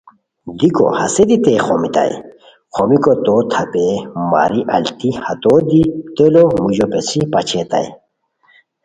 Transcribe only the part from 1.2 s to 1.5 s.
دی